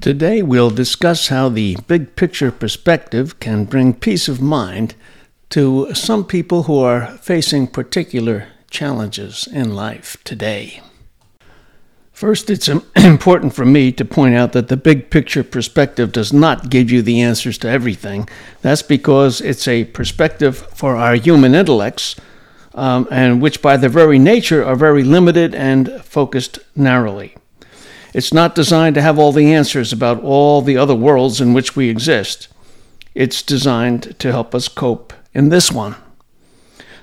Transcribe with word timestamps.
Today, 0.00 0.42
we'll 0.42 0.70
discuss 0.70 1.28
how 1.28 1.48
the 1.48 1.76
big 1.86 2.14
picture 2.14 2.50
perspective 2.50 3.40
can 3.40 3.64
bring 3.64 3.94
peace 3.94 4.28
of 4.28 4.40
mind 4.40 4.94
to 5.50 5.94
some 5.94 6.24
people 6.24 6.64
who 6.64 6.78
are 6.78 7.16
facing 7.18 7.66
particular 7.66 8.48
challenges 8.70 9.46
in 9.46 9.74
life 9.74 10.16
today. 10.24 10.82
First, 12.12 12.50
it's 12.50 12.68
important 12.96 13.54
for 13.54 13.64
me 13.64 13.92
to 13.92 14.04
point 14.04 14.34
out 14.34 14.52
that 14.52 14.68
the 14.68 14.76
big 14.76 15.10
picture 15.10 15.42
perspective 15.42 16.12
does 16.12 16.32
not 16.32 16.70
give 16.70 16.90
you 16.90 17.00
the 17.00 17.20
answers 17.22 17.56
to 17.58 17.68
everything. 17.68 18.28
That's 18.62 18.82
because 18.82 19.40
it's 19.40 19.66
a 19.66 19.84
perspective 19.84 20.56
for 20.56 20.96
our 20.96 21.14
human 21.14 21.54
intellects, 21.54 22.16
um, 22.74 23.08
and 23.10 23.40
which 23.40 23.62
by 23.62 23.76
their 23.76 23.90
very 23.90 24.18
nature 24.18 24.64
are 24.64 24.76
very 24.76 25.02
limited 25.02 25.54
and 25.54 25.90
focused 26.02 26.58
narrowly. 26.76 27.36
It's 28.14 28.32
not 28.32 28.54
designed 28.54 28.94
to 28.94 29.02
have 29.02 29.18
all 29.18 29.32
the 29.32 29.52
answers 29.52 29.92
about 29.92 30.22
all 30.22 30.62
the 30.62 30.76
other 30.76 30.94
worlds 30.94 31.40
in 31.40 31.52
which 31.52 31.74
we 31.74 31.90
exist. 31.90 32.46
It's 33.12 33.42
designed 33.42 34.18
to 34.20 34.30
help 34.30 34.54
us 34.54 34.68
cope 34.68 35.12
in 35.34 35.48
this 35.48 35.72
one. 35.72 35.96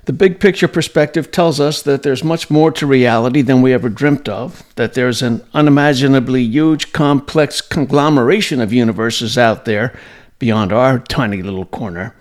The 0.05 0.13
big 0.13 0.39
picture 0.39 0.69
perspective 0.69 1.29
tells 1.29 1.59
us 1.59 1.81
that 1.83 2.01
there's 2.01 2.23
much 2.23 2.49
more 2.49 2.71
to 2.71 2.87
reality 2.87 3.41
than 3.41 3.61
we 3.61 3.73
ever 3.73 3.89
dreamt 3.89 4.29
of, 4.29 4.63
that 4.75 4.93
there's 4.93 5.21
an 5.21 5.45
unimaginably 5.53 6.41
huge, 6.43 6.93
complex 6.93 7.59
conglomeration 7.59 8.61
of 8.61 8.73
universes 8.73 9.37
out 9.37 9.65
there 9.65 9.93
beyond 10.39 10.71
our 10.71 10.97
tiny 10.97 11.41
little 11.41 11.65
corner. 11.65 12.15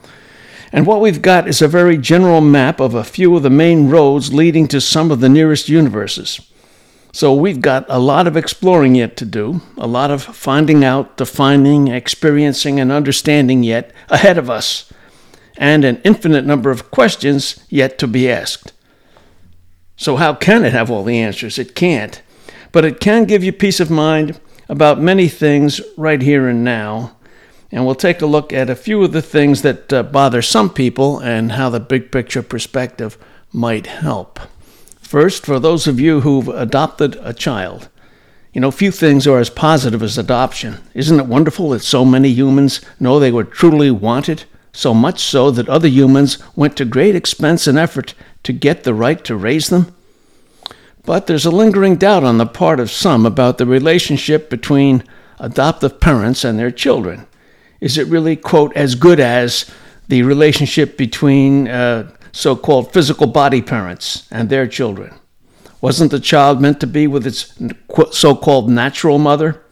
And 0.72 0.84
what 0.84 1.00
we've 1.00 1.22
got 1.22 1.48
is 1.48 1.62
a 1.62 1.68
very 1.68 1.96
general 1.96 2.40
map 2.40 2.80
of 2.80 2.94
a 2.94 3.04
few 3.04 3.34
of 3.36 3.44
the 3.44 3.50
main 3.50 3.88
roads 3.88 4.34
leading 4.34 4.68
to 4.68 4.80
some 4.80 5.10
of 5.10 5.20
the 5.20 5.28
nearest 5.28 5.68
universes. 5.68 6.40
So 7.12 7.34
we've 7.34 7.60
got 7.60 7.86
a 7.88 7.98
lot 7.98 8.26
of 8.26 8.36
exploring 8.36 8.94
yet 8.94 9.16
to 9.16 9.24
do, 9.24 9.60
a 9.76 9.86
lot 9.86 10.10
of 10.10 10.22
finding 10.22 10.84
out, 10.84 11.16
defining, 11.16 11.88
experiencing, 11.88 12.78
and 12.78 12.92
understanding 12.92 13.64
yet 13.64 13.92
ahead 14.08 14.38
of 14.38 14.48
us, 14.48 14.92
and 15.56 15.84
an 15.84 16.00
infinite 16.04 16.44
number 16.44 16.70
of 16.70 16.90
questions 16.90 17.64
yet 17.68 17.98
to 17.98 18.06
be 18.06 18.30
asked. 18.30 18.72
So, 19.96 20.16
how 20.16 20.34
can 20.34 20.64
it 20.64 20.72
have 20.72 20.90
all 20.90 21.04
the 21.04 21.18
answers? 21.18 21.58
It 21.58 21.74
can't. 21.74 22.22
But 22.72 22.84
it 22.84 23.00
can 23.00 23.24
give 23.24 23.42
you 23.42 23.52
peace 23.52 23.80
of 23.80 23.90
mind 23.90 24.40
about 24.68 25.00
many 25.00 25.28
things 25.28 25.80
right 25.96 26.22
here 26.22 26.48
and 26.48 26.62
now. 26.64 27.16
And 27.72 27.84
we'll 27.84 27.96
take 27.96 28.22
a 28.22 28.26
look 28.26 28.52
at 28.52 28.70
a 28.70 28.76
few 28.76 29.02
of 29.02 29.12
the 29.12 29.22
things 29.22 29.62
that 29.62 29.92
uh, 29.92 30.02
bother 30.04 30.42
some 30.42 30.70
people 30.70 31.18
and 31.18 31.52
how 31.52 31.70
the 31.70 31.80
big 31.80 32.10
picture 32.10 32.42
perspective 32.42 33.18
might 33.52 33.86
help. 33.86 34.40
First, 35.10 35.44
for 35.44 35.58
those 35.58 35.88
of 35.88 35.98
you 35.98 36.20
who've 36.20 36.46
adopted 36.46 37.18
a 37.20 37.34
child, 37.34 37.88
you 38.52 38.60
know, 38.60 38.70
few 38.70 38.92
things 38.92 39.26
are 39.26 39.40
as 39.40 39.50
positive 39.50 40.04
as 40.04 40.16
adoption. 40.16 40.78
Isn't 40.94 41.18
it 41.18 41.26
wonderful 41.26 41.70
that 41.70 41.80
so 41.80 42.04
many 42.04 42.28
humans 42.28 42.80
know 43.00 43.18
they 43.18 43.32
were 43.32 43.42
truly 43.42 43.90
wanted? 43.90 44.44
So 44.72 44.94
much 44.94 45.18
so 45.18 45.50
that 45.50 45.68
other 45.68 45.88
humans 45.88 46.38
went 46.54 46.76
to 46.76 46.84
great 46.84 47.16
expense 47.16 47.66
and 47.66 47.76
effort 47.76 48.14
to 48.44 48.52
get 48.52 48.84
the 48.84 48.94
right 48.94 49.24
to 49.24 49.34
raise 49.34 49.68
them? 49.68 49.92
But 51.04 51.26
there's 51.26 51.44
a 51.44 51.50
lingering 51.50 51.96
doubt 51.96 52.22
on 52.22 52.38
the 52.38 52.46
part 52.46 52.78
of 52.78 52.88
some 52.88 53.26
about 53.26 53.58
the 53.58 53.66
relationship 53.66 54.48
between 54.48 55.02
adoptive 55.40 55.98
parents 55.98 56.44
and 56.44 56.56
their 56.56 56.70
children. 56.70 57.26
Is 57.80 57.98
it 57.98 58.06
really, 58.06 58.36
quote, 58.36 58.72
as 58.76 58.94
good 58.94 59.18
as 59.18 59.68
the 60.06 60.22
relationship 60.22 60.96
between 60.96 61.66
uh, 61.66 62.12
so 62.32 62.56
called 62.56 62.92
physical 62.92 63.26
body 63.26 63.62
parents 63.62 64.26
and 64.30 64.48
their 64.48 64.66
children? 64.66 65.14
Wasn't 65.80 66.10
the 66.10 66.20
child 66.20 66.60
meant 66.60 66.80
to 66.80 66.86
be 66.86 67.06
with 67.06 67.26
its 67.26 67.54
so 68.12 68.34
called 68.34 68.68
natural 68.68 69.18
mother? 69.18 69.62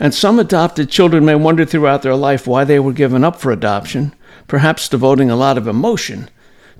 And 0.00 0.12
some 0.12 0.38
adopted 0.38 0.90
children 0.90 1.24
may 1.24 1.36
wonder 1.36 1.64
throughout 1.64 2.02
their 2.02 2.16
life 2.16 2.46
why 2.46 2.64
they 2.64 2.80
were 2.80 2.92
given 2.92 3.22
up 3.22 3.36
for 3.36 3.52
adoption, 3.52 4.14
perhaps 4.48 4.88
devoting 4.88 5.30
a 5.30 5.36
lot 5.36 5.56
of 5.56 5.68
emotion 5.68 6.28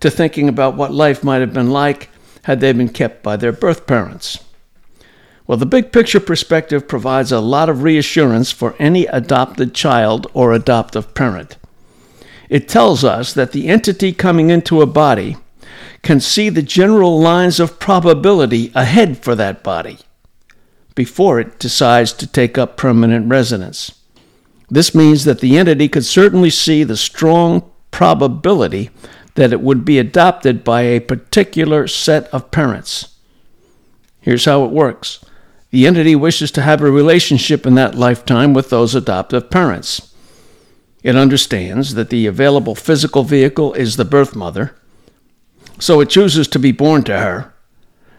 to 0.00 0.10
thinking 0.10 0.48
about 0.48 0.76
what 0.76 0.92
life 0.92 1.22
might 1.22 1.40
have 1.40 1.52
been 1.52 1.70
like 1.70 2.10
had 2.42 2.60
they 2.60 2.72
been 2.72 2.88
kept 2.88 3.22
by 3.22 3.36
their 3.36 3.52
birth 3.52 3.86
parents. 3.86 4.40
Well, 5.46 5.58
the 5.58 5.66
big 5.66 5.92
picture 5.92 6.20
perspective 6.20 6.88
provides 6.88 7.30
a 7.30 7.40
lot 7.40 7.68
of 7.68 7.82
reassurance 7.82 8.50
for 8.50 8.74
any 8.78 9.06
adopted 9.06 9.74
child 9.74 10.26
or 10.34 10.52
adoptive 10.52 11.14
parent. 11.14 11.56
It 12.48 12.68
tells 12.68 13.04
us 13.04 13.32
that 13.32 13.52
the 13.52 13.68
entity 13.68 14.12
coming 14.12 14.50
into 14.50 14.82
a 14.82 14.86
body 14.86 15.36
can 16.02 16.20
see 16.20 16.48
the 16.48 16.62
general 16.62 17.18
lines 17.18 17.58
of 17.58 17.78
probability 17.78 18.70
ahead 18.74 19.18
for 19.18 19.34
that 19.34 19.62
body 19.62 19.98
before 20.94 21.40
it 21.40 21.58
decides 21.58 22.12
to 22.12 22.26
take 22.26 22.56
up 22.56 22.76
permanent 22.76 23.28
residence. 23.28 24.00
This 24.70 24.94
means 24.94 25.24
that 25.24 25.40
the 25.40 25.58
entity 25.58 25.88
could 25.88 26.04
certainly 26.04 26.50
see 26.50 26.84
the 26.84 26.96
strong 26.96 27.70
probability 27.90 28.90
that 29.34 29.52
it 29.52 29.60
would 29.60 29.84
be 29.84 29.98
adopted 29.98 30.62
by 30.62 30.82
a 30.82 31.00
particular 31.00 31.88
set 31.88 32.24
of 32.28 32.50
parents. 32.50 33.16
Here's 34.20 34.44
how 34.44 34.64
it 34.64 34.70
works 34.70 35.24
the 35.70 35.88
entity 35.88 36.14
wishes 36.14 36.52
to 36.52 36.62
have 36.62 36.80
a 36.82 36.90
relationship 36.90 37.66
in 37.66 37.74
that 37.74 37.96
lifetime 37.96 38.54
with 38.54 38.70
those 38.70 38.94
adoptive 38.94 39.50
parents. 39.50 40.13
It 41.04 41.16
understands 41.16 41.94
that 41.94 42.08
the 42.08 42.26
available 42.26 42.74
physical 42.74 43.22
vehicle 43.22 43.74
is 43.74 43.96
the 43.96 44.06
birth 44.06 44.34
mother, 44.34 44.74
so 45.78 46.00
it 46.00 46.08
chooses 46.08 46.48
to 46.48 46.58
be 46.58 46.72
born 46.72 47.04
to 47.04 47.18
her, 47.18 47.54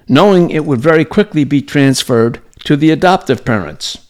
knowing 0.07 0.51
it 0.51 0.66
would 0.66 0.79
very 0.79 1.03
quickly 1.03 1.44
be 1.44 1.63
transferred 1.63 2.40
to 2.63 2.78
the 2.78 2.91
adoptive 2.91 3.44
parents. 3.44 4.07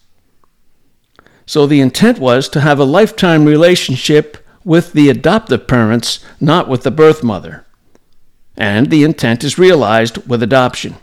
So 1.46 1.66
the 1.66 1.80
intent 1.80 2.20
was 2.20 2.50
to 2.50 2.60
have 2.60 2.78
a 2.78 2.84
lifetime 2.84 3.46
relationship 3.46 4.46
with 4.66 4.92
the 4.92 5.10
adoptive 5.10 5.68
parents, 5.68 6.20
not 6.42 6.68
with 6.68 6.84
the 6.84 6.92
birth 6.92 7.24
mother. 7.24 7.66
And 8.58 8.90
the 8.90 9.04
intent 9.04 9.46
is 9.46 9.58
realized 9.58 10.28
with 10.28 10.44
adoption. 10.44 10.96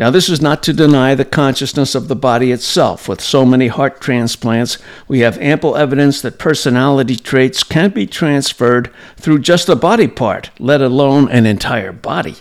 Now, 0.00 0.08
this 0.08 0.30
is 0.30 0.40
not 0.40 0.62
to 0.62 0.72
deny 0.72 1.14
the 1.14 1.26
consciousness 1.26 1.94
of 1.94 2.08
the 2.08 2.16
body 2.16 2.52
itself. 2.52 3.06
With 3.06 3.20
so 3.20 3.44
many 3.44 3.66
heart 3.66 4.00
transplants, 4.00 4.78
we 5.08 5.18
have 5.18 5.36
ample 5.36 5.76
evidence 5.76 6.22
that 6.22 6.38
personality 6.38 7.16
traits 7.16 7.62
can 7.62 7.90
be 7.90 8.06
transferred 8.06 8.90
through 9.18 9.40
just 9.40 9.68
a 9.68 9.76
body 9.76 10.08
part, 10.08 10.52
let 10.58 10.80
alone 10.80 11.28
an 11.28 11.44
entire 11.44 11.92
body. 11.92 12.36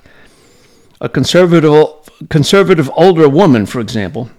A 1.01 1.09
conservative, 1.09 1.95
conservative 2.29 2.89
older 2.95 3.27
woman, 3.27 3.65
for 3.65 3.81
example, 3.81 4.29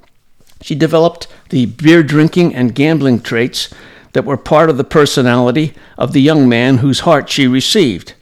she 0.63 0.75
developed 0.75 1.27
the 1.51 1.67
beer 1.67 2.03
drinking 2.03 2.55
and 2.55 2.75
gambling 2.75 3.21
traits 3.21 3.69
that 4.15 4.25
were 4.25 4.39
part 4.39 4.71
of 4.71 4.79
the 4.79 4.83
personality 4.83 5.75
of 5.99 6.15
the 6.15 6.23
young 6.23 6.49
man 6.49 6.79
whose 6.79 7.01
heart 7.01 7.29
she 7.29 7.47
received. 7.47 8.15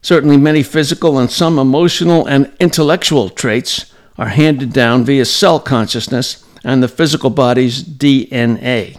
Certainly, 0.00 0.38
many 0.38 0.64
physical 0.64 1.20
and 1.20 1.30
some 1.30 1.56
emotional 1.56 2.26
and 2.26 2.52
intellectual 2.58 3.28
traits 3.28 3.91
are 4.18 4.28
handed 4.28 4.72
down 4.72 5.04
via 5.04 5.24
cell 5.24 5.58
consciousness 5.58 6.44
and 6.64 6.82
the 6.82 6.88
physical 6.88 7.30
body's 7.30 7.82
DNA. 7.82 8.98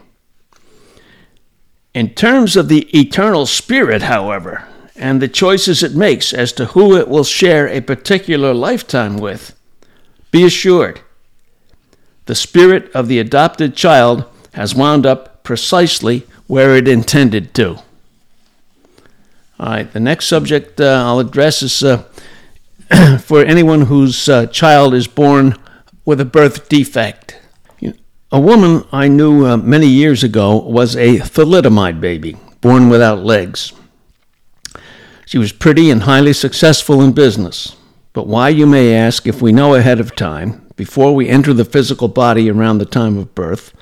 In 1.94 2.10
terms 2.10 2.56
of 2.56 2.69
the 2.69 2.88
eternal 2.98 3.45
spirit, 3.45 4.04
however, 4.04 4.68
and 4.95 5.21
the 5.21 5.27
choices 5.27 5.83
it 5.83 5.95
makes 5.95 6.33
as 6.33 6.51
to 6.54 6.65
who 6.65 6.95
it 6.95 7.07
will 7.07 7.24
share 7.24 7.68
a 7.68 7.81
particular 7.81 8.54
lifetime 8.54 9.18
with, 9.18 9.57
be 10.31 10.44
assured 10.44 11.01
the 12.25 12.36
spirit 12.36 12.89
of 12.95 13.07
the 13.07 13.19
adopted 13.19 13.75
child 13.75 14.25
has 14.54 14.74
wound 14.74 15.06
up 15.06 15.44
precisely 15.44 16.25
where 16.48 16.75
it 16.75 16.88
intended 16.88 17.54
to. 17.56 17.75
All 19.59 19.69
right, 19.69 19.92
the 19.92 20.00
next 20.00 20.27
subject 20.27 20.80
uh, 20.80 21.04
I'll 21.06 21.19
address 21.19 21.62
is 21.62 21.83
uh, 21.83 22.04
for 23.19 23.44
anyone 23.44 23.81
whose 23.81 24.30
uh, 24.30 24.45
child 24.48 24.94
is 24.94 25.07
born 25.07 25.56
with 26.06 26.19
a 26.19 26.25
birth 26.25 26.69
defect. 26.69 27.40
A 28.31 28.40
woman 28.40 28.86
I 28.92 29.07
knew 29.07 29.45
uh, 29.45 29.57
many 29.57 29.88
years 29.88 30.24
ago 30.24 30.57
was 30.57 30.95
a 30.95 31.18
thalidomide 31.18 32.01
baby, 32.01 32.36
born 32.62 32.90
without 32.90 33.24
legs. 33.24 33.74
She 35.25 35.38
was 35.38 35.51
pretty 35.51 35.90
and 35.90 36.04
highly 36.04 36.34
successful 36.34 37.01
in 37.01 37.13
business. 37.13 37.75
But 38.12 38.28
why, 38.28 38.50
you 38.50 38.68
may 38.68 38.95
ask, 38.95 39.28
if 39.28 39.42
we 39.42 39.51
know 39.51 39.75
ahead 39.75 40.00
of 40.00 40.16
time 40.16 40.68
before 40.75 41.16
we 41.16 41.30
enter 41.30 41.54
the 41.54 41.66
physical 41.66 42.07
body 42.07 42.50
around 42.50 42.80
the 42.80 42.86
time 42.86 43.18
of 43.18 43.34
birth, 43.34 43.74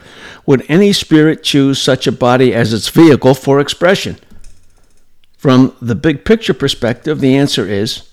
would 0.45 0.65
any 0.69 0.93
spirit 0.93 1.43
choose 1.43 1.81
such 1.81 2.05
a 2.05 2.11
body 2.11 2.53
as 2.53 2.73
its 2.73 2.89
vehicle 2.89 3.33
for 3.33 3.59
expression? 3.59 4.17
From 5.37 5.75
the 5.81 5.95
big 5.95 6.23
picture 6.23 6.53
perspective, 6.53 7.19
the 7.19 7.35
answer 7.35 7.65
is 7.67 8.10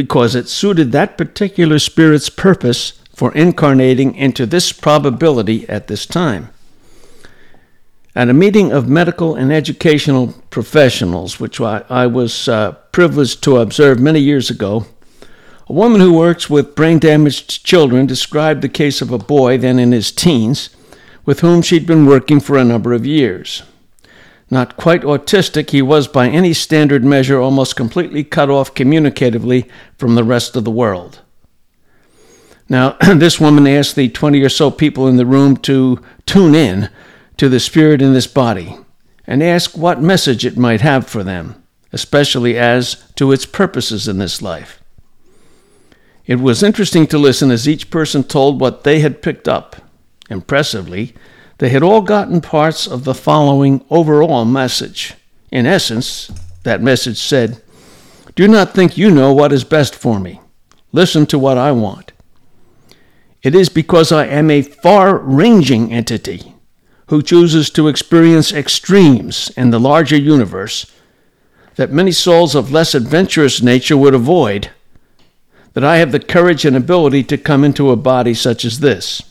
because 0.00 0.34
it 0.34 0.48
suited 0.48 0.92
that 0.92 1.18
particular 1.18 1.78
spirit's 1.78 2.30
purpose 2.30 2.92
for 3.14 3.34
incarnating 3.34 4.14
into 4.14 4.46
this 4.46 4.72
probability 4.72 5.68
at 5.68 5.88
this 5.88 6.06
time. 6.06 6.48
At 8.16 8.30
a 8.30 8.32
meeting 8.32 8.72
of 8.72 8.88
medical 8.88 9.34
and 9.34 9.52
educational 9.52 10.32
professionals, 10.48 11.38
which 11.38 11.60
I, 11.60 11.84
I 11.90 12.06
was 12.06 12.48
uh, 12.48 12.72
privileged 12.92 13.42
to 13.42 13.58
observe 13.58 14.00
many 14.00 14.20
years 14.20 14.48
ago, 14.48 14.86
a 15.68 15.74
woman 15.74 16.00
who 16.00 16.14
works 16.14 16.48
with 16.48 16.74
brain 16.74 16.98
damaged 16.98 17.62
children 17.62 18.06
described 18.06 18.62
the 18.62 18.70
case 18.70 19.02
of 19.02 19.12
a 19.12 19.18
boy, 19.18 19.58
then 19.58 19.78
in 19.78 19.92
his 19.92 20.10
teens, 20.10 20.70
with 21.26 21.40
whom 21.40 21.60
she'd 21.60 21.86
been 21.86 22.06
working 22.06 22.40
for 22.40 22.56
a 22.56 22.64
number 22.64 22.94
of 22.94 23.04
years. 23.04 23.64
Not 24.50 24.76
quite 24.76 25.02
autistic, 25.02 25.70
he 25.70 25.80
was 25.80 26.08
by 26.08 26.28
any 26.28 26.52
standard 26.52 27.04
measure 27.04 27.40
almost 27.40 27.76
completely 27.76 28.24
cut 28.24 28.50
off 28.50 28.74
communicatively 28.74 29.70
from 29.96 30.16
the 30.16 30.24
rest 30.24 30.56
of 30.56 30.64
the 30.64 30.72
world. 30.72 31.20
Now, 32.68 32.96
this 33.14 33.40
woman 33.40 33.66
asked 33.68 33.94
the 33.94 34.08
20 34.08 34.42
or 34.42 34.48
so 34.48 34.70
people 34.70 35.06
in 35.06 35.16
the 35.16 35.26
room 35.26 35.56
to 35.58 36.00
tune 36.26 36.56
in 36.56 36.90
to 37.36 37.48
the 37.48 37.60
spirit 37.60 38.02
in 38.02 38.12
this 38.12 38.26
body 38.26 38.76
and 39.26 39.42
ask 39.42 39.76
what 39.76 40.02
message 40.02 40.44
it 40.44 40.56
might 40.56 40.80
have 40.80 41.06
for 41.06 41.22
them, 41.22 41.62
especially 41.92 42.58
as 42.58 43.04
to 43.14 43.30
its 43.30 43.46
purposes 43.46 44.08
in 44.08 44.18
this 44.18 44.42
life. 44.42 44.82
It 46.26 46.40
was 46.40 46.62
interesting 46.62 47.06
to 47.08 47.18
listen 47.18 47.50
as 47.50 47.68
each 47.68 47.90
person 47.90 48.24
told 48.24 48.60
what 48.60 48.84
they 48.84 49.00
had 49.00 49.22
picked 49.22 49.48
up. 49.48 49.76
Impressively, 50.28 51.14
they 51.60 51.68
had 51.68 51.82
all 51.82 52.00
gotten 52.00 52.40
parts 52.40 52.86
of 52.86 53.04
the 53.04 53.12
following 53.12 53.84
overall 53.90 54.46
message. 54.46 55.12
In 55.52 55.66
essence, 55.66 56.30
that 56.62 56.80
message 56.80 57.18
said, 57.18 57.62
Do 58.34 58.48
not 58.48 58.72
think 58.72 58.96
you 58.96 59.10
know 59.10 59.34
what 59.34 59.52
is 59.52 59.62
best 59.62 59.94
for 59.94 60.18
me. 60.18 60.40
Listen 60.90 61.26
to 61.26 61.38
what 61.38 61.58
I 61.58 61.70
want. 61.72 62.12
It 63.42 63.54
is 63.54 63.68
because 63.68 64.10
I 64.10 64.24
am 64.24 64.50
a 64.50 64.62
far 64.62 65.18
ranging 65.18 65.92
entity 65.92 66.54
who 67.08 67.20
chooses 67.20 67.68
to 67.70 67.88
experience 67.88 68.54
extremes 68.54 69.50
in 69.54 69.68
the 69.68 69.80
larger 69.80 70.16
universe 70.16 70.90
that 71.76 71.92
many 71.92 72.12
souls 72.12 72.54
of 72.54 72.72
less 72.72 72.94
adventurous 72.94 73.60
nature 73.60 73.98
would 73.98 74.14
avoid, 74.14 74.70
that 75.74 75.84
I 75.84 75.98
have 75.98 76.10
the 76.10 76.20
courage 76.20 76.64
and 76.64 76.74
ability 76.74 77.22
to 77.24 77.36
come 77.36 77.64
into 77.64 77.90
a 77.90 77.96
body 77.96 78.32
such 78.32 78.64
as 78.64 78.80
this. 78.80 79.29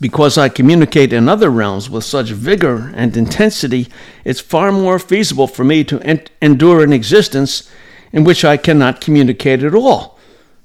Because 0.00 0.38
I 0.38 0.48
communicate 0.48 1.12
in 1.12 1.28
other 1.28 1.50
realms 1.50 1.90
with 1.90 2.04
such 2.04 2.30
vigor 2.30 2.90
and 2.94 3.14
intensity, 3.16 3.88
it's 4.24 4.40
far 4.40 4.72
more 4.72 4.98
feasible 4.98 5.46
for 5.46 5.62
me 5.62 5.84
to 5.84 6.00
en- 6.00 6.22
endure 6.40 6.82
an 6.82 6.92
existence 6.92 7.70
in 8.10 8.24
which 8.24 8.44
I 8.44 8.56
cannot 8.56 9.00
communicate 9.00 9.62
at 9.62 9.74
all 9.74 10.18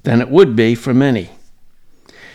than 0.03 0.21
it 0.21 0.29
would 0.29 0.55
be 0.55 0.73
for 0.73 0.93
many. 0.93 1.31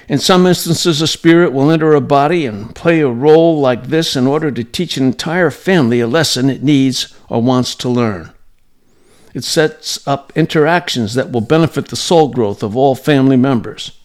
In 0.09 0.19
some 0.19 0.45
instances, 0.45 1.01
a 1.01 1.07
spirit 1.07 1.53
will 1.53 1.71
enter 1.71 1.95
a 1.95 2.01
body 2.01 2.45
and 2.45 2.75
play 2.75 3.01
a 3.01 3.09
role 3.09 3.61
like 3.61 3.87
this 3.87 4.17
in 4.17 4.27
order 4.27 4.51
to 4.51 4.65
teach 4.65 4.97
an 4.97 5.07
entire 5.07 5.51
family 5.51 6.01
a 6.01 6.07
lesson 6.07 6.51
it 6.51 6.65
needs 6.65 7.15
or 7.29 7.41
wants 7.41 7.75
to 7.77 7.89
learn. 7.89 8.33
It 9.33 9.45
sets 9.45 10.07
up 10.09 10.33
interactions 10.35 11.15
that 11.15 11.31
will 11.31 11.41
benefit 11.41 11.89
the 11.89 11.97
soul 11.97 12.29
growth 12.29 12.65
of 12.65 12.77
all 12.77 12.97
family 12.97 13.37
members. 13.37 14.00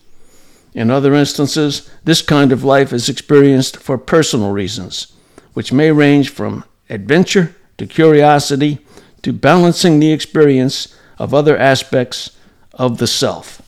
In 0.75 0.92
other 0.92 1.13
instances, 1.13 1.89
this 2.04 2.22
kind 2.22 2.51
of 2.51 2.66
life 2.66 2.92
is 2.92 3.07
experienced 3.07 3.77
for 3.77 3.98
personal 3.98 4.51
reasons, 4.51 5.13
which 5.54 5.72
may 5.72 5.89
range 5.92 6.30
from 6.30 6.66
adventure 6.89 7.56
to 7.77 7.88
curiosity 7.88 8.80
to 9.22 9.31
balancing 9.31 10.00
the 10.00 10.12
experience 10.12 10.94
of 11.18 11.33
other 11.33 11.57
aspects 11.57 12.38
of 12.74 12.98
the 12.98 13.07
self. 13.07 13.62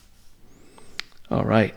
All 1.30 1.46
right. 1.46 1.74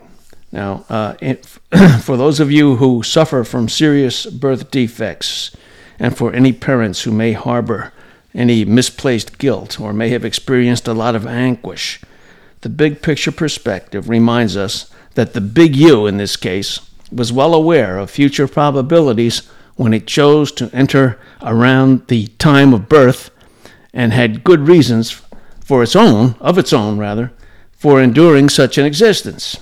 Now, 0.51 0.85
uh, 0.89 1.13
for 2.01 2.17
those 2.17 2.41
of 2.41 2.51
you 2.51 2.75
who 2.75 3.01
suffer 3.01 3.45
from 3.45 3.69
serious 3.69 4.25
birth 4.25 4.69
defects, 4.69 5.55
and 5.97 6.17
for 6.17 6.33
any 6.33 6.51
parents 6.51 7.03
who 7.03 7.11
may 7.11 7.31
harbor 7.31 7.93
any 8.33 8.65
misplaced 8.65 9.37
guilt 9.37 9.79
or 9.79 9.93
may 9.93 10.09
have 10.09 10.25
experienced 10.25 10.89
a 10.89 10.93
lot 10.93 11.15
of 11.15 11.25
anguish, 11.25 12.01
the 12.61 12.69
big 12.69 13.01
picture 13.01 13.31
perspective 13.31 14.09
reminds 14.09 14.57
us 14.57 14.91
that 15.15 15.33
the 15.33 15.41
big 15.41 15.75
U 15.75 16.07
in 16.07 16.17
this 16.17 16.35
case 16.35 16.79
was 17.11 17.33
well 17.33 17.53
aware 17.53 17.97
of 17.97 18.09
future 18.09 18.47
probabilities 18.47 19.47
when 19.75 19.93
it 19.93 20.07
chose 20.07 20.51
to 20.51 20.69
enter 20.73 21.19
around 21.41 22.07
the 22.07 22.27
time 22.37 22.73
of 22.73 22.87
birth 22.87 23.29
and 23.93 24.13
had 24.13 24.43
good 24.43 24.67
reasons 24.67 25.21
for 25.63 25.83
its 25.83 25.95
own, 25.95 26.35
of 26.39 26.57
its 26.57 26.73
own 26.73 26.97
rather, 26.97 27.31
for 27.71 28.01
enduring 28.01 28.49
such 28.49 28.77
an 28.77 28.85
existence. 28.85 29.57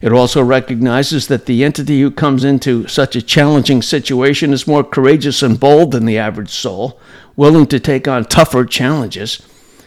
It 0.00 0.12
also 0.12 0.42
recognizes 0.42 1.28
that 1.28 1.46
the 1.46 1.62
entity 1.62 2.00
who 2.00 2.10
comes 2.10 2.42
into 2.42 2.88
such 2.88 3.16
a 3.16 3.22
challenging 3.22 3.82
situation 3.82 4.52
is 4.52 4.66
more 4.66 4.82
courageous 4.82 5.42
and 5.42 5.60
bold 5.60 5.92
than 5.92 6.06
the 6.06 6.18
average 6.18 6.50
soul, 6.50 6.98
willing 7.36 7.66
to 7.66 7.78
take 7.78 8.08
on 8.08 8.24
tougher 8.24 8.64
challenges, 8.64 9.42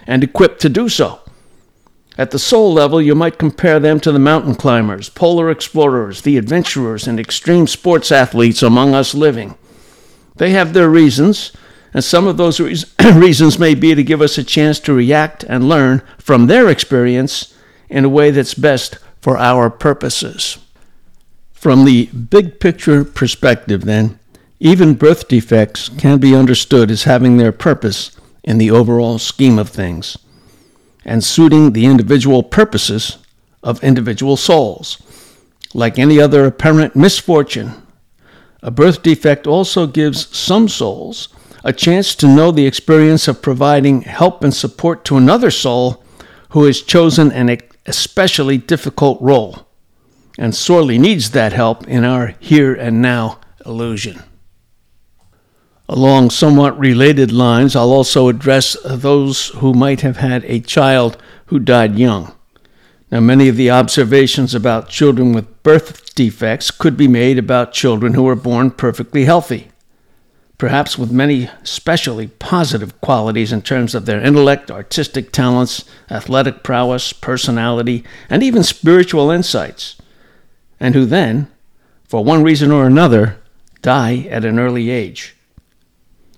and 0.05 0.23
equipped 0.23 0.61
to 0.61 0.69
do 0.69 0.87
so. 0.87 1.19
At 2.15 2.29
the 2.29 2.39
soul 2.39 2.71
level, 2.71 3.01
you 3.01 3.15
might 3.15 3.39
compare 3.39 3.79
them 3.79 3.99
to 4.01 4.11
the 4.11 4.19
mountain 4.19 4.53
climbers, 4.53 5.09
polar 5.09 5.49
explorers, 5.49 6.21
the 6.21 6.37
adventurers, 6.37 7.07
and 7.07 7.19
extreme 7.19 7.65
sports 7.65 8.11
athletes 8.11 8.61
among 8.61 8.93
us 8.93 9.15
living. 9.15 9.55
They 10.35 10.51
have 10.51 10.73
their 10.73 10.89
reasons, 10.89 11.51
and 11.91 12.03
some 12.03 12.27
of 12.27 12.37
those 12.37 12.59
reasons 13.15 13.57
may 13.57 13.73
be 13.73 13.95
to 13.95 14.03
give 14.03 14.21
us 14.21 14.37
a 14.37 14.43
chance 14.43 14.79
to 14.81 14.93
react 14.93 15.43
and 15.43 15.67
learn 15.67 16.03
from 16.19 16.45
their 16.45 16.69
experience 16.69 17.55
in 17.89 18.05
a 18.05 18.09
way 18.09 18.29
that's 18.29 18.53
best 18.53 18.99
for 19.19 19.37
our 19.37 19.71
purposes. 19.71 20.59
From 21.51 21.85
the 21.85 22.07
big 22.07 22.59
picture 22.59 23.03
perspective, 23.03 23.85
then, 23.85 24.19
even 24.59 24.93
birth 24.93 25.27
defects 25.27 25.89
can 25.89 26.19
be 26.19 26.35
understood 26.35 26.91
as 26.91 27.03
having 27.03 27.37
their 27.37 27.51
purpose 27.51 28.11
in 28.43 28.59
the 28.59 28.69
overall 28.69 29.17
scheme 29.17 29.57
of 29.57 29.69
things 29.69 30.17
and 31.05 31.23
suiting 31.23 31.73
the 31.73 31.85
individual 31.85 32.43
purposes 32.43 33.17
of 33.61 33.83
individual 33.83 34.37
souls. 34.37 35.01
Like 35.73 35.97
any 35.97 36.19
other 36.19 36.45
apparent 36.45 36.95
misfortune, 36.95 37.71
a 38.61 38.71
birth 38.71 39.03
defect 39.03 39.47
also 39.47 39.87
gives 39.87 40.35
some 40.35 40.69
souls 40.69 41.29
a 41.63 41.73
chance 41.73 42.13
to 42.15 42.27
know 42.27 42.51
the 42.51 42.65
experience 42.65 43.27
of 43.27 43.41
providing 43.41 44.01
help 44.01 44.43
and 44.43 44.53
support 44.53 45.05
to 45.05 45.17
another 45.17 45.49
soul 45.49 46.03
who 46.49 46.65
has 46.65 46.81
chosen 46.81 47.31
an 47.31 47.57
especially 47.85 48.57
difficult 48.57 49.21
role 49.21 49.67
and 50.37 50.55
sorely 50.55 50.97
needs 50.97 51.31
that 51.31 51.53
help 51.53 51.87
in 51.87 52.03
our 52.03 52.35
here 52.39 52.73
and 52.73 53.01
now 53.01 53.39
illusion. 53.65 54.21
Along 55.89 56.29
somewhat 56.29 56.77
related 56.79 57.31
lines, 57.31 57.75
I'll 57.75 57.91
also 57.91 58.29
address 58.29 58.77
those 58.85 59.49
who 59.49 59.73
might 59.73 60.01
have 60.01 60.17
had 60.17 60.43
a 60.45 60.59
child 60.59 61.17
who 61.47 61.59
died 61.59 61.99
young. 61.99 62.33
Now, 63.11 63.19
many 63.19 63.47
of 63.47 63.57
the 63.57 63.69
observations 63.69 64.55
about 64.55 64.89
children 64.89 65.33
with 65.33 65.61
birth 65.61 66.15
defects 66.15 66.71
could 66.71 66.97
be 66.97 67.07
made 67.07 67.37
about 67.37 67.73
children 67.73 68.13
who 68.13 68.23
were 68.23 68.35
born 68.35 68.71
perfectly 68.71 69.25
healthy 69.25 69.69
perhaps 70.63 70.97
with 70.97 71.11
many 71.11 71.49
specially 71.63 72.27
positive 72.27 73.01
qualities 73.01 73.51
in 73.51 73.61
terms 73.61 73.93
of 73.93 74.05
their 74.05 74.21
intellect, 74.21 74.71
artistic 74.71 75.29
talents, 75.31 75.83
athletic 76.09 76.63
prowess, 76.63 77.11
personality, 77.11 78.01
and 78.29 78.41
even 78.41 78.63
spiritual 78.63 79.29
insights, 79.29 79.97
and 80.79 80.95
who 80.95 81.05
then, 81.05 81.47
for 82.05 82.23
one 82.23 82.43
reason 82.43 82.71
or 82.71 82.85
another, 82.85 83.37
die 83.81 84.25
at 84.29 84.45
an 84.45 84.57
early 84.57 84.89
age. 84.89 85.35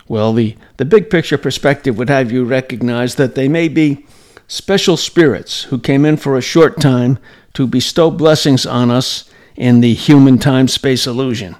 Well, 0.08 0.32
the, 0.32 0.56
the 0.76 0.84
big 0.84 1.10
picture 1.10 1.38
perspective 1.38 1.98
would 1.98 2.08
have 2.08 2.30
you 2.30 2.44
recognize 2.44 3.16
that 3.16 3.34
they 3.34 3.48
may 3.48 3.68
be 3.68 4.06
special 4.46 4.96
spirits 4.96 5.64
who 5.64 5.78
came 5.78 6.04
in 6.04 6.16
for 6.16 6.36
a 6.36 6.42
short 6.42 6.80
time 6.80 7.18
to 7.54 7.66
bestow 7.66 8.10
blessings 8.10 8.64
on 8.64 8.90
us 8.90 9.28
in 9.56 9.80
the 9.80 9.94
human 9.94 10.38
time 10.38 10.68
space 10.68 11.06
illusion 11.06 11.56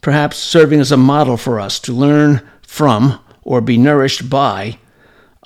perhaps 0.00 0.36
serving 0.36 0.80
as 0.80 0.92
a 0.92 0.96
model 0.96 1.36
for 1.36 1.60
us 1.60 1.78
to 1.80 1.92
learn 1.92 2.40
from 2.62 3.18
or 3.42 3.60
be 3.60 3.76
nourished 3.76 4.28
by, 4.28 4.78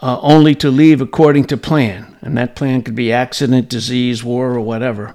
uh, 0.00 0.18
only 0.20 0.54
to 0.54 0.70
leave 0.70 1.00
according 1.00 1.44
to 1.44 1.56
plan. 1.56 2.16
And 2.20 2.36
that 2.36 2.56
plan 2.56 2.82
could 2.82 2.94
be 2.94 3.12
accident, 3.12 3.68
disease, 3.68 4.22
war, 4.24 4.52
or 4.52 4.60
whatever, 4.60 5.14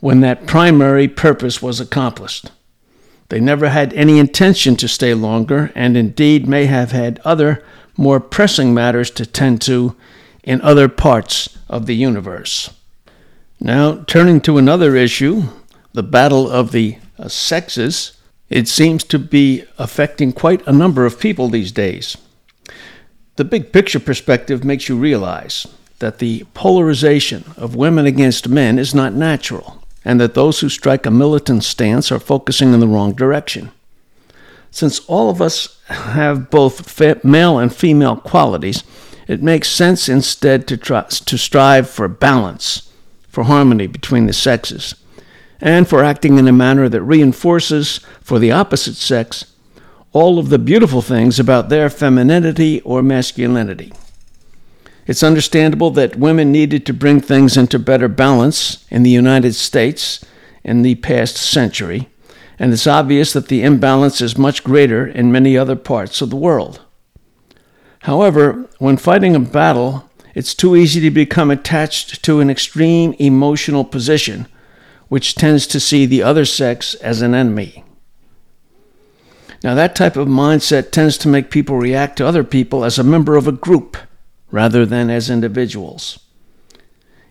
when 0.00 0.20
that 0.20 0.46
primary 0.46 1.08
purpose 1.08 1.60
was 1.60 1.80
accomplished. 1.80 2.50
They 3.28 3.40
never 3.40 3.68
had 3.68 3.92
any 3.94 4.18
intention 4.18 4.76
to 4.76 4.88
stay 4.88 5.14
longer, 5.14 5.72
and 5.74 5.96
indeed 5.96 6.46
may 6.46 6.66
have 6.66 6.92
had 6.92 7.20
other, 7.24 7.64
more 7.96 8.20
pressing 8.20 8.74
matters 8.74 9.10
to 9.12 9.26
tend 9.26 9.62
to 9.62 9.96
in 10.42 10.60
other 10.60 10.88
parts 10.88 11.58
of 11.68 11.86
the 11.86 11.96
universe. 11.96 12.70
Now, 13.60 14.04
turning 14.06 14.40
to 14.42 14.58
another 14.58 14.94
issue, 14.94 15.44
the 15.92 16.02
battle 16.02 16.50
of 16.50 16.72
the 16.72 16.98
uh, 17.18 17.28
sexes, 17.28 18.12
it 18.50 18.68
seems 18.68 19.04
to 19.04 19.18
be 19.18 19.64
affecting 19.78 20.32
quite 20.32 20.66
a 20.66 20.72
number 20.72 21.06
of 21.06 21.18
people 21.18 21.48
these 21.48 21.72
days. 21.72 22.16
The 23.36 23.44
big 23.44 23.72
picture 23.72 24.00
perspective 24.00 24.64
makes 24.64 24.88
you 24.88 24.96
realize 24.96 25.66
that 26.00 26.18
the 26.18 26.44
polarization 26.52 27.44
of 27.56 27.74
women 27.74 28.06
against 28.06 28.48
men 28.48 28.78
is 28.78 28.94
not 28.94 29.14
natural, 29.14 29.83
and 30.04 30.20
that 30.20 30.34
those 30.34 30.60
who 30.60 30.68
strike 30.68 31.06
a 31.06 31.10
militant 31.10 31.64
stance 31.64 32.12
are 32.12 32.18
focusing 32.18 32.74
in 32.74 32.80
the 32.80 32.88
wrong 32.88 33.14
direction. 33.14 33.70
Since 34.70 35.00
all 35.06 35.30
of 35.30 35.40
us 35.40 35.80
have 35.86 36.50
both 36.50 37.00
male 37.24 37.58
and 37.58 37.74
female 37.74 38.16
qualities, 38.16 38.82
it 39.26 39.42
makes 39.42 39.68
sense 39.68 40.08
instead 40.08 40.66
to, 40.68 40.76
try, 40.76 41.02
to 41.02 41.38
strive 41.38 41.88
for 41.88 42.08
balance, 42.08 42.90
for 43.28 43.44
harmony 43.44 43.86
between 43.86 44.26
the 44.26 44.32
sexes, 44.32 44.94
and 45.60 45.88
for 45.88 46.04
acting 46.04 46.38
in 46.38 46.48
a 46.48 46.52
manner 46.52 46.88
that 46.88 47.02
reinforces 47.02 48.00
for 48.20 48.38
the 48.38 48.50
opposite 48.50 48.96
sex 48.96 49.52
all 50.12 50.38
of 50.38 50.48
the 50.48 50.58
beautiful 50.58 51.02
things 51.02 51.40
about 51.40 51.68
their 51.68 51.90
femininity 51.90 52.80
or 52.82 53.02
masculinity. 53.02 53.92
It's 55.06 55.22
understandable 55.22 55.90
that 55.92 56.16
women 56.16 56.50
needed 56.50 56.86
to 56.86 56.94
bring 56.94 57.20
things 57.20 57.56
into 57.56 57.78
better 57.78 58.08
balance 58.08 58.86
in 58.90 59.02
the 59.02 59.10
United 59.10 59.54
States 59.54 60.24
in 60.62 60.82
the 60.82 60.94
past 60.96 61.36
century, 61.36 62.08
and 62.58 62.72
it's 62.72 62.86
obvious 62.86 63.32
that 63.34 63.48
the 63.48 63.62
imbalance 63.62 64.22
is 64.22 64.38
much 64.38 64.64
greater 64.64 65.06
in 65.06 65.30
many 65.30 65.58
other 65.58 65.76
parts 65.76 66.22
of 66.22 66.30
the 66.30 66.36
world. 66.36 66.80
However, 68.00 68.66
when 68.78 68.96
fighting 68.96 69.36
a 69.36 69.40
battle, 69.40 70.10
it's 70.34 70.54
too 70.54 70.74
easy 70.74 71.00
to 71.02 71.10
become 71.10 71.50
attached 71.50 72.22
to 72.22 72.40
an 72.40 72.48
extreme 72.48 73.14
emotional 73.18 73.84
position, 73.84 74.48
which 75.08 75.34
tends 75.34 75.66
to 75.66 75.78
see 75.78 76.06
the 76.06 76.22
other 76.22 76.46
sex 76.46 76.94
as 76.94 77.20
an 77.20 77.34
enemy. 77.34 77.84
Now, 79.62 79.74
that 79.74 79.94
type 79.94 80.16
of 80.16 80.28
mindset 80.28 80.90
tends 80.90 81.18
to 81.18 81.28
make 81.28 81.50
people 81.50 81.76
react 81.76 82.16
to 82.18 82.26
other 82.26 82.44
people 82.44 82.84
as 82.84 82.98
a 82.98 83.04
member 83.04 83.36
of 83.36 83.46
a 83.46 83.52
group 83.52 83.96
rather 84.54 84.86
than 84.86 85.10
as 85.10 85.28
individuals. 85.28 86.20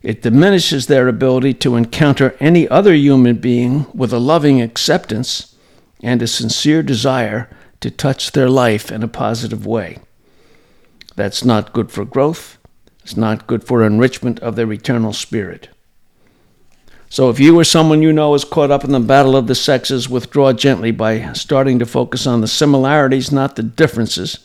It 0.02 0.22
diminishes 0.22 0.88
their 0.88 1.08
ability 1.08 1.54
to 1.64 1.78
encounter 1.78 2.36
any 2.42 2.68
other 2.68 2.94
human 2.94 3.38
being 3.38 3.86
with 3.94 4.12
a 4.12 4.20
loving 4.20 4.62
acceptance 4.62 5.56
and 6.02 6.22
a 6.22 6.28
sincere 6.28 6.84
desire 6.84 7.50
to 7.80 7.90
touch 7.90 8.34
their 8.34 8.50
life 8.50 8.92
in 8.92 9.04
a 9.04 9.08
positive 9.08 9.66
way. 9.66 10.00
That's 11.16 11.46
not 11.46 11.72
good 11.72 11.92
for 11.92 12.04
growth. 12.04 12.58
It's 13.04 13.16
not 13.16 13.48
good 13.48 13.64
for 13.64 13.84
enrichment 13.84 14.42
of 14.42 14.58
their 14.58 14.74
eternal 14.74 15.14
spirit. 15.14 15.70
So 17.10 17.30
if 17.30 17.40
you 17.40 17.58
or 17.58 17.64
someone 17.64 18.02
you 18.02 18.12
know 18.12 18.34
is 18.34 18.44
caught 18.44 18.70
up 18.70 18.84
in 18.84 18.92
the 18.92 19.00
battle 19.00 19.38
of 19.38 19.48
the 19.48 19.56
sexes, 19.56 20.10
withdraw 20.10 20.52
gently 20.52 20.92
by 20.92 21.32
starting 21.32 21.80
to 21.80 21.86
focus 21.86 22.28
on 22.28 22.42
the 22.42 22.50
similarities, 22.50 23.32
not 23.32 23.56
the 23.56 23.64
differences, 23.64 24.40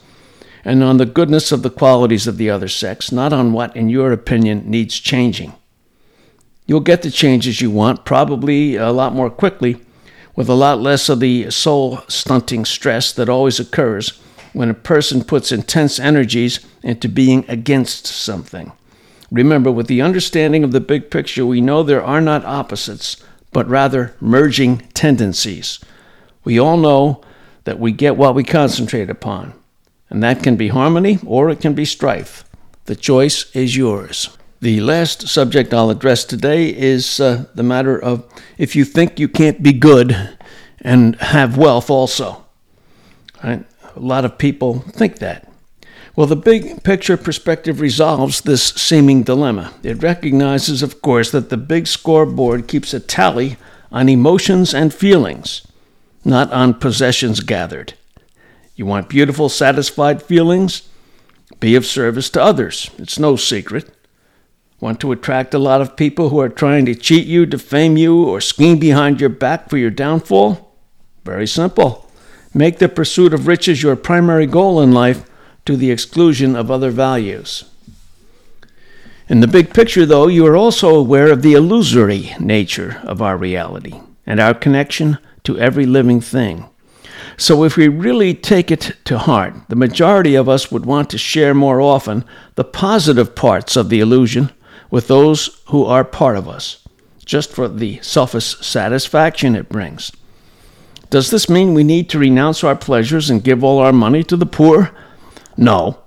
and 0.68 0.84
on 0.84 0.98
the 0.98 1.06
goodness 1.06 1.50
of 1.50 1.62
the 1.62 1.70
qualities 1.70 2.26
of 2.26 2.36
the 2.36 2.50
other 2.50 2.68
sex, 2.68 3.10
not 3.10 3.32
on 3.32 3.54
what, 3.54 3.74
in 3.74 3.88
your 3.88 4.12
opinion, 4.12 4.70
needs 4.70 5.00
changing. 5.00 5.54
You'll 6.66 6.80
get 6.80 7.00
the 7.00 7.10
changes 7.10 7.62
you 7.62 7.70
want, 7.70 8.04
probably 8.04 8.76
a 8.76 8.90
lot 8.90 9.14
more 9.14 9.30
quickly, 9.30 9.80
with 10.36 10.46
a 10.46 10.54
lot 10.54 10.78
less 10.78 11.08
of 11.08 11.20
the 11.20 11.50
soul 11.50 12.00
stunting 12.08 12.66
stress 12.66 13.12
that 13.12 13.30
always 13.30 13.58
occurs 13.58 14.20
when 14.52 14.68
a 14.68 14.74
person 14.74 15.24
puts 15.24 15.50
intense 15.50 15.98
energies 15.98 16.60
into 16.82 17.08
being 17.08 17.46
against 17.48 18.06
something. 18.06 18.70
Remember, 19.30 19.72
with 19.72 19.86
the 19.86 20.02
understanding 20.02 20.64
of 20.64 20.72
the 20.72 20.80
big 20.80 21.10
picture, 21.10 21.46
we 21.46 21.62
know 21.62 21.82
there 21.82 22.04
are 22.04 22.20
not 22.20 22.44
opposites, 22.44 23.16
but 23.52 23.66
rather 23.70 24.14
merging 24.20 24.80
tendencies. 24.92 25.82
We 26.44 26.58
all 26.58 26.76
know 26.76 27.22
that 27.64 27.80
we 27.80 27.90
get 27.90 28.18
what 28.18 28.34
we 28.34 28.44
concentrate 28.44 29.08
upon, 29.08 29.54
and 30.10 30.22
that 30.22 30.42
can 30.42 30.56
be 30.56 30.68
harmony 30.68 31.18
or 31.26 31.50
it 31.50 31.60
can 31.60 31.74
be 31.74 31.84
strife. 31.84 32.44
The 32.86 32.96
choice 32.96 33.54
is 33.54 33.76
yours. 33.76 34.36
The 34.60 34.80
last 34.80 35.28
subject 35.28 35.72
I'll 35.72 35.90
address 35.90 36.24
today 36.24 36.68
is 36.68 37.20
uh, 37.20 37.44
the 37.54 37.62
matter 37.62 37.96
of 37.98 38.24
if 38.56 38.74
you 38.74 38.84
think 38.84 39.20
you 39.20 39.28
can't 39.28 39.62
be 39.62 39.72
good 39.72 40.36
and 40.80 41.16
have 41.16 41.56
wealth 41.56 41.90
also. 41.90 42.44
Right? 43.42 43.64
A 43.94 44.00
lot 44.00 44.24
of 44.24 44.38
people 44.38 44.80
think 44.80 45.18
that. 45.18 45.48
Well, 46.16 46.26
the 46.26 46.34
big 46.34 46.82
picture 46.82 47.16
perspective 47.16 47.80
resolves 47.80 48.40
this 48.40 48.64
seeming 48.70 49.22
dilemma. 49.22 49.74
It 49.84 50.02
recognizes, 50.02 50.82
of 50.82 51.00
course, 51.00 51.30
that 51.30 51.48
the 51.50 51.56
big 51.56 51.86
scoreboard 51.86 52.66
keeps 52.66 52.92
a 52.92 52.98
tally 52.98 53.56
on 53.92 54.08
emotions 54.08 54.74
and 54.74 54.92
feelings, 54.92 55.64
not 56.24 56.52
on 56.52 56.74
possessions 56.74 57.38
gathered. 57.38 57.94
You 58.78 58.86
want 58.86 59.08
beautiful, 59.08 59.48
satisfied 59.48 60.22
feelings? 60.22 60.88
Be 61.58 61.74
of 61.74 61.84
service 61.84 62.30
to 62.30 62.40
others. 62.40 62.92
It's 62.96 63.18
no 63.18 63.34
secret. 63.34 63.90
Want 64.78 65.00
to 65.00 65.10
attract 65.10 65.52
a 65.52 65.58
lot 65.58 65.80
of 65.80 65.96
people 65.96 66.28
who 66.28 66.38
are 66.38 66.48
trying 66.48 66.86
to 66.86 66.94
cheat 66.94 67.26
you, 67.26 67.44
defame 67.44 67.96
you, 67.96 68.24
or 68.24 68.40
scheme 68.40 68.78
behind 68.78 69.20
your 69.20 69.30
back 69.30 69.68
for 69.68 69.78
your 69.78 69.90
downfall? 69.90 70.76
Very 71.24 71.48
simple. 71.48 72.08
Make 72.54 72.78
the 72.78 72.88
pursuit 72.88 73.34
of 73.34 73.48
riches 73.48 73.82
your 73.82 73.96
primary 73.96 74.46
goal 74.46 74.80
in 74.80 74.92
life 74.92 75.28
to 75.66 75.76
the 75.76 75.90
exclusion 75.90 76.54
of 76.54 76.70
other 76.70 76.92
values. 76.92 77.64
In 79.28 79.40
the 79.40 79.48
big 79.48 79.74
picture, 79.74 80.06
though, 80.06 80.28
you 80.28 80.46
are 80.46 80.56
also 80.56 80.94
aware 80.94 81.32
of 81.32 81.42
the 81.42 81.54
illusory 81.54 82.32
nature 82.38 83.00
of 83.02 83.20
our 83.20 83.36
reality 83.36 84.00
and 84.24 84.38
our 84.38 84.54
connection 84.54 85.18
to 85.42 85.58
every 85.58 85.84
living 85.84 86.20
thing. 86.20 86.66
So, 87.40 87.62
if 87.62 87.76
we 87.76 87.86
really 87.86 88.34
take 88.34 88.72
it 88.72 88.96
to 89.04 89.16
heart, 89.16 89.54
the 89.68 89.76
majority 89.76 90.34
of 90.34 90.48
us 90.48 90.72
would 90.72 90.84
want 90.84 91.08
to 91.10 91.18
share 91.18 91.54
more 91.54 91.80
often 91.80 92.24
the 92.56 92.64
positive 92.64 93.36
parts 93.36 93.76
of 93.76 93.90
the 93.90 94.00
illusion 94.00 94.50
with 94.90 95.06
those 95.06 95.62
who 95.66 95.84
are 95.84 96.02
part 96.02 96.36
of 96.36 96.48
us, 96.48 96.84
just 97.24 97.52
for 97.52 97.68
the 97.68 98.00
selfish 98.02 98.58
satisfaction 98.58 99.54
it 99.54 99.68
brings. 99.68 100.10
Does 101.10 101.30
this 101.30 101.48
mean 101.48 101.74
we 101.74 101.84
need 101.84 102.10
to 102.10 102.18
renounce 102.18 102.64
our 102.64 102.74
pleasures 102.74 103.30
and 103.30 103.44
give 103.44 103.62
all 103.62 103.78
our 103.78 103.92
money 103.92 104.24
to 104.24 104.36
the 104.36 104.44
poor? 104.44 104.90
No. 105.56 106.02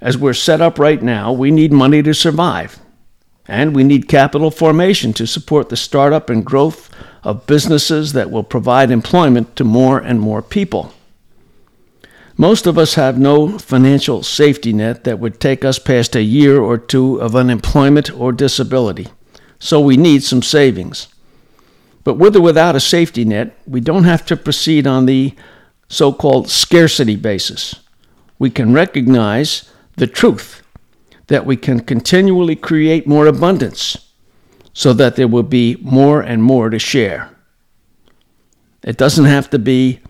As 0.00 0.16
we're 0.16 0.34
set 0.34 0.60
up 0.60 0.78
right 0.78 1.02
now, 1.02 1.32
we 1.32 1.50
need 1.50 1.72
money 1.72 2.00
to 2.04 2.14
survive. 2.14 2.78
And 3.48 3.74
we 3.74 3.82
need 3.82 4.06
capital 4.06 4.52
formation 4.52 5.12
to 5.14 5.26
support 5.26 5.68
the 5.68 5.76
startup 5.76 6.30
and 6.30 6.46
growth 6.46 6.88
of 7.22 7.46
businesses 7.46 8.12
that 8.12 8.30
will 8.30 8.42
provide 8.42 8.90
employment 8.90 9.56
to 9.56 9.64
more 9.64 9.98
and 9.98 10.20
more 10.20 10.42
people. 10.42 10.92
Most 12.36 12.66
of 12.66 12.78
us 12.78 12.94
have 12.94 13.18
no 13.18 13.58
financial 13.58 14.22
safety 14.22 14.72
net 14.72 15.04
that 15.04 15.18
would 15.18 15.40
take 15.40 15.64
us 15.64 15.78
past 15.78 16.16
a 16.16 16.22
year 16.22 16.60
or 16.60 16.78
two 16.78 17.20
of 17.20 17.36
unemployment 17.36 18.10
or 18.18 18.32
disability, 18.32 19.08
so 19.58 19.78
we 19.80 19.96
need 19.96 20.22
some 20.22 20.42
savings. 20.42 21.08
But 22.02 22.14
with 22.14 22.34
or 22.36 22.40
without 22.40 22.76
a 22.76 22.80
safety 22.80 23.26
net, 23.26 23.58
we 23.66 23.80
don't 23.80 24.04
have 24.04 24.24
to 24.26 24.36
proceed 24.36 24.86
on 24.86 25.04
the 25.04 25.34
so 25.88 26.12
called 26.12 26.48
scarcity 26.48 27.16
basis. 27.16 27.74
We 28.38 28.48
can 28.48 28.72
recognize 28.72 29.70
the 29.96 30.06
truth 30.06 30.62
that 31.26 31.44
we 31.44 31.56
can 31.56 31.80
continually 31.80 32.56
create 32.56 33.06
more 33.06 33.26
abundance 33.26 34.09
so 34.80 34.94
that 34.94 35.14
there 35.14 35.28
will 35.28 35.42
be 35.42 35.76
more 35.82 36.22
and 36.22 36.42
more 36.42 36.70
to 36.70 36.78
share. 36.78 37.28
It 38.82 38.96
doesn't 38.96 39.26
have 39.26 39.50
to 39.50 39.58
be 39.58 40.00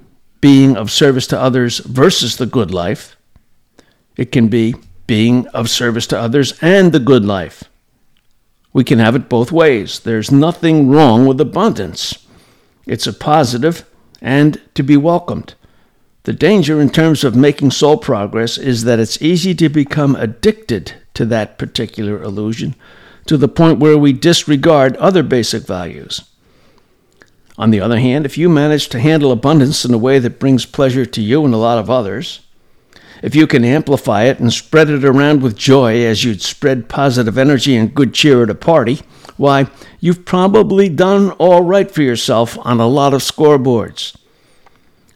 being 0.40 0.76
of 0.76 0.92
service 0.92 1.26
to 1.26 1.40
others 1.40 1.78
versus 1.78 2.36
the 2.36 2.46
good 2.46 2.70
life. 2.70 3.16
It 4.16 4.30
can 4.30 4.46
be 4.46 4.76
being 5.08 5.48
of 5.48 5.68
service 5.68 6.06
to 6.06 6.20
others 6.20 6.56
and 6.62 6.92
the 6.92 7.00
good 7.00 7.24
life. 7.24 7.64
We 8.72 8.84
can 8.84 9.00
have 9.00 9.16
it 9.16 9.28
both 9.28 9.50
ways. 9.50 9.98
There's 9.98 10.30
nothing 10.30 10.88
wrong 10.88 11.26
with 11.26 11.40
abundance. 11.40 12.24
It's 12.86 13.08
a 13.08 13.12
positive 13.12 13.84
and 14.22 14.60
to 14.74 14.84
be 14.84 14.96
welcomed. 14.96 15.54
The 16.22 16.32
danger 16.32 16.80
in 16.80 16.90
terms 16.90 17.24
of 17.24 17.34
making 17.34 17.72
soul 17.72 17.96
progress 17.96 18.56
is 18.56 18.84
that 18.84 19.00
it's 19.00 19.20
easy 19.20 19.52
to 19.52 19.68
become 19.68 20.14
addicted 20.14 20.94
to 21.14 21.24
that 21.24 21.58
particular 21.58 22.22
illusion 22.22 22.76
to 23.30 23.36
the 23.36 23.46
point 23.46 23.78
where 23.78 23.96
we 23.96 24.12
disregard 24.12 24.96
other 24.96 25.22
basic 25.22 25.62
values. 25.62 26.22
On 27.56 27.70
the 27.70 27.80
other 27.80 28.00
hand, 28.00 28.26
if 28.26 28.36
you 28.36 28.48
manage 28.48 28.88
to 28.88 28.98
handle 28.98 29.30
abundance 29.30 29.84
in 29.84 29.94
a 29.94 29.98
way 29.98 30.18
that 30.18 30.40
brings 30.40 30.66
pleasure 30.66 31.06
to 31.06 31.22
you 31.22 31.44
and 31.44 31.54
a 31.54 31.56
lot 31.56 31.78
of 31.78 31.88
others, 31.88 32.40
if 33.22 33.36
you 33.36 33.46
can 33.46 33.64
amplify 33.64 34.24
it 34.24 34.40
and 34.40 34.52
spread 34.52 34.90
it 34.90 35.04
around 35.04 35.42
with 35.42 35.56
joy 35.56 36.04
as 36.04 36.24
you'd 36.24 36.42
spread 36.42 36.88
positive 36.88 37.38
energy 37.38 37.76
and 37.76 37.94
good 37.94 38.14
cheer 38.14 38.42
at 38.42 38.50
a 38.50 38.54
party, 38.56 38.98
why, 39.36 39.68
you've 40.00 40.24
probably 40.24 40.88
done 40.88 41.30
all 41.38 41.62
right 41.62 41.88
for 41.88 42.02
yourself 42.02 42.58
on 42.62 42.80
a 42.80 42.88
lot 42.88 43.14
of 43.14 43.20
scoreboards. 43.20 44.16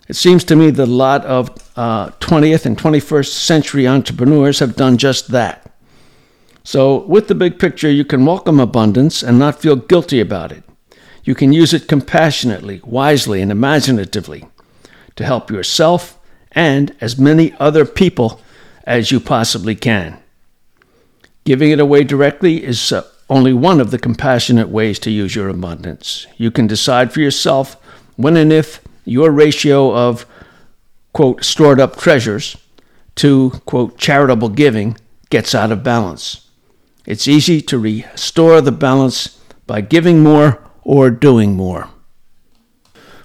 It 0.07 0.15
seems 0.15 0.45
to 0.45 0.55
me 0.55 0.71
that 0.71 0.85
a 0.85 0.87
lot 0.87 1.25
of 1.25 1.51
uh, 1.75 2.11
20th 2.21 2.65
and 2.65 2.79
21st 2.79 3.33
century 3.33 3.89
entrepreneurs 3.89 4.61
have 4.61 4.77
done 4.77 4.99
just 4.99 5.33
that. 5.33 5.74
So, 6.67 7.05
with 7.05 7.29
the 7.29 7.35
big 7.35 7.59
picture, 7.59 7.91
you 7.91 8.07
can 8.07 8.25
welcome 8.25 8.59
abundance 8.59 9.23
and 9.23 9.39
not 9.39 9.61
feel 9.61 9.77
guilty 9.77 10.19
about 10.19 10.51
it. 10.51 10.65
You 11.23 11.35
can 11.35 11.53
use 11.53 11.75
it 11.75 11.89
compassionately, 11.89 12.81
wisely, 12.85 13.43
and 13.43 13.53
imaginatively 13.53 14.47
to 15.17 15.25
help 15.25 15.51
yourself 15.51 16.19
and 16.53 16.97
as 17.03 17.19
many 17.19 17.55
other 17.61 17.85
people 17.85 18.41
as 18.85 19.11
you 19.11 19.21
possibly 19.21 19.75
can. 19.75 20.19
Giving 21.45 21.71
it 21.71 21.81
away 21.81 22.03
directly 22.03 22.65
is 22.65 22.93
uh, 22.93 23.03
only 23.29 23.53
one 23.53 23.79
of 23.79 23.91
the 23.91 23.99
compassionate 23.99 24.71
ways 24.71 24.99
to 25.01 25.11
use 25.11 25.35
your 25.35 25.51
abundance. 25.51 26.27
You 26.39 26.51
can 26.51 26.67
decide 26.67 27.13
for 27.13 27.21
yourself 27.21 27.77
when 28.17 28.39
and 28.39 28.51
if 28.51 28.81
your 29.05 29.31
ratio 29.31 29.95
of, 29.95 30.25
quote, 31.13 31.45
stored 31.45 31.79
up 31.79 31.97
treasures 31.97 32.57
to, 33.17 33.51
quote, 33.67 33.99
charitable 33.99 34.49
giving 34.51 34.97
gets 35.29 35.55
out 35.55 35.71
of 35.71 35.83
balance. 35.83 36.44
It's 37.07 37.29
easy 37.29 37.61
to 37.63 37.79
restore 37.79 38.61
the 38.61 38.73
balance 38.73 39.41
by 39.67 39.81
giving 39.83 40.23
more 40.23 40.63
or 40.83 41.11
doing 41.11 41.55
more. 41.55 41.89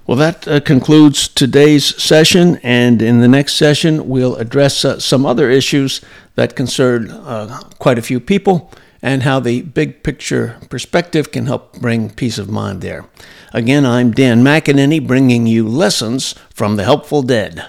Well, 0.06 0.18
that 0.18 0.48
uh, 0.48 0.60
concludes 0.62 1.28
today's 1.28 1.86
session, 2.02 2.60
and 2.64 3.00
in 3.02 3.20
the 3.20 3.28
next 3.28 3.54
session, 3.54 4.10
we'll 4.10 4.36
address 4.38 4.84
uh, 4.84 5.00
some 5.00 5.24
other 5.26 5.52
issues 5.52 6.02
that 6.34 6.56
concern 6.56 7.12
uh, 7.12 7.60
quite 7.78 8.00
a 8.00 8.02
few 8.02 8.20
people 8.20 8.72
and 9.02 9.24
how 9.24 9.40
the 9.40 9.62
big 9.62 10.04
picture 10.04 10.58
perspective 10.70 11.32
can 11.32 11.46
help 11.46 11.80
bring 11.80 12.10
peace 12.10 12.38
of 12.38 12.50
mind 12.50 12.82
there. 12.82 13.06
Again, 13.54 13.86
I'm 13.86 14.12
Dan 14.12 14.44
McEnany 14.44 15.06
bringing 15.06 15.48
you 15.48 15.68
lessons 15.68 16.36
from 16.54 16.76
the 16.76 16.84
Helpful 16.84 17.22
Dead. 17.22 17.66